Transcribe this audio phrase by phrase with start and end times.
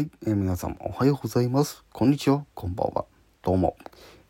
[0.00, 1.84] はい、えー、皆様おはようございます。
[1.92, 3.04] こんにちは、こんばんは。
[3.42, 3.76] どうも、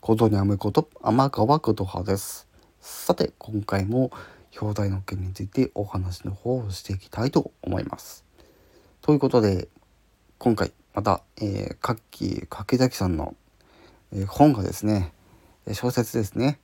[0.01, 2.45] ことにあむこと天川琴葉です。
[2.81, 4.11] さて、今回も
[4.59, 8.25] 表題の件についてお話の方をしていきたいと思います。
[9.01, 9.69] ということで、
[10.39, 13.33] 今回また、えー、かっき柿崎さんの、
[14.11, 15.13] えー、本がですね、
[15.71, 16.59] 小説ですね、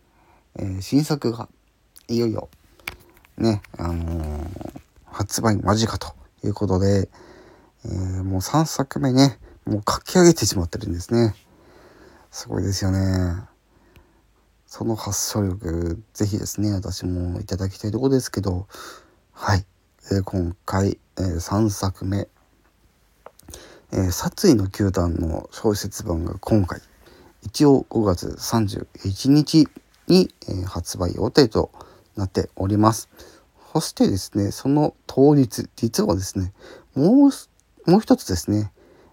[0.58, 1.48] えー、新作が
[2.10, 2.50] いよいよ
[3.38, 6.14] ね、あのー、発売間近と
[6.44, 7.08] いうことで、
[7.88, 11.36] えー、もう3作目ね、もう書き上げてしまってるんですね。
[12.32, 13.42] すごいですよね。
[14.66, 18.68] その発想力、ぜひですね、私もいただきたいとこですけど、
[19.32, 19.66] はい。
[20.12, 22.28] えー、今回、えー、3作目、
[23.94, 26.82] えー、殺意の球団の小説版が今回、
[27.44, 29.68] 一応5月31日
[30.08, 31.72] に、えー、発売予定と
[32.18, 33.10] なっております。
[33.74, 36.52] そしてですね、その当日、実はですね、
[36.96, 37.32] もう
[37.88, 38.72] もう一つですね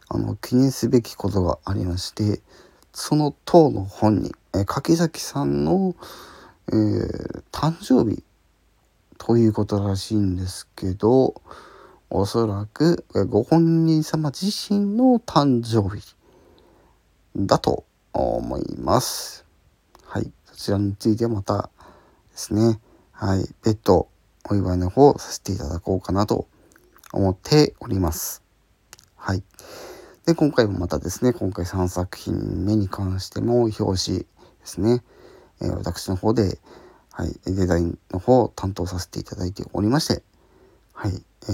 [0.09, 2.43] あの記念すべきことがありまして
[2.93, 5.97] その当の本人、え柿崎さんの、
[6.69, 8.23] えー、誕生日
[9.19, 11.41] ということらしいんですけど
[12.11, 16.15] おそらくご本人様自身の誕生日
[17.37, 19.45] だと思います。
[20.05, 21.71] はい、そちらについてはまた
[22.31, 22.79] ですね、
[23.11, 24.09] はい、別途
[24.49, 26.47] お祝いの方させていただこうかなと
[27.13, 28.44] 思っております。
[29.25, 29.43] はい。
[30.27, 34.27] で、今回もまたですね、今回3作品目に関しても表紙で
[34.65, 35.03] すね、
[35.63, 36.59] えー、私の方で、
[37.11, 40.23] はい、デザインの方を担当させていただいておりまして、
[40.93, 41.47] はい、え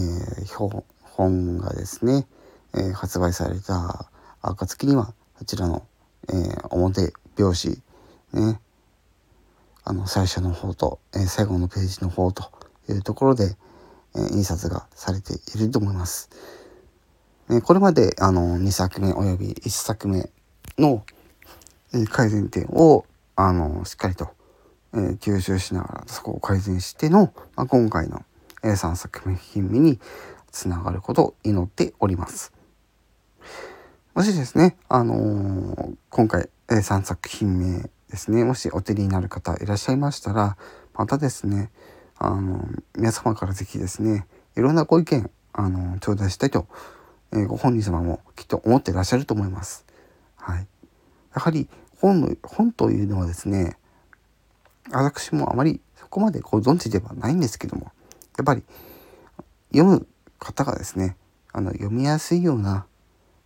[0.42, 0.82] ー、標
[1.12, 2.26] 本がですね、
[2.74, 4.10] えー、発売された
[4.42, 5.86] 暁には、こちらの、
[6.28, 7.78] えー、表表
[8.32, 8.60] 紙、ね、
[9.84, 12.50] あの、最初の方と、えー、最後のページの方と
[12.88, 13.56] いうところで、
[14.16, 16.30] え、印刷がされていると思います。
[17.52, 20.30] えこれまであの2作目および1作目
[20.78, 21.04] の、
[21.92, 24.28] え改善点をあのしっかりと、
[24.94, 28.22] え吸収しながらそこを改善しての、ま、今回の、
[28.62, 29.98] え3作目品目に
[30.52, 32.52] つながることを祈っております。
[34.14, 40.56] もしですね、あのー、今回、え3作品目ですね、もしお手になる方いらっしゃいましたら、
[40.94, 41.72] またですね、
[42.16, 46.68] あの皆様から是非ですね、いろんなご意見、あの頂戴したいと
[47.32, 49.84] えー、ご本人様もきっと思ってらっしゃると思います。
[50.36, 50.66] はい。
[51.34, 51.68] やはり
[52.00, 53.76] 本の本というのはですね
[54.90, 57.92] 私もあまりそこまでご存知ではないんですけども
[58.36, 58.62] やっぱり
[59.72, 60.06] 読む
[60.38, 61.16] 方がですね
[61.52, 62.86] あの読みやすいような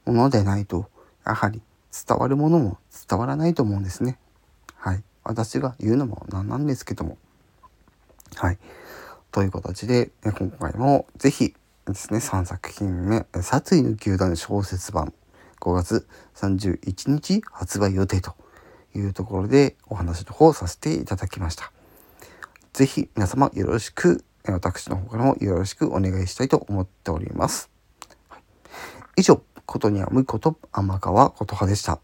[0.07, 0.89] ものでないと
[1.27, 1.63] やはり
[2.07, 2.79] 伝わるものも
[3.09, 4.19] 伝わらないと思うんですね。
[4.77, 5.03] はい。
[5.23, 7.17] 私が言うのもなんなんですけども。
[8.35, 8.59] はい。
[9.31, 11.55] という形で今回も是非
[11.87, 15.13] ですね、3作品目、殺意の球団小説版、
[15.61, 18.35] 5月31日発売予定と
[18.95, 21.73] いうところでお話の方をさせていただきました。
[22.73, 27.69] 是非皆様よろしく、私の方からもよろしくお願いしたいと思っております。
[29.17, 32.01] 以上、ことにはむこと天川琴葉でした。